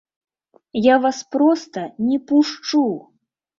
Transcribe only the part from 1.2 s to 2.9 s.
проста не пушчу!